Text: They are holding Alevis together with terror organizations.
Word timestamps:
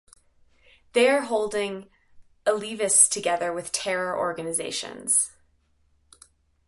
They 0.93 1.09
are 1.09 1.21
holding 1.21 1.87
Alevis 2.47 3.07
together 3.07 3.53
with 3.53 3.71
terror 3.71 4.17
organizations. 4.17 5.29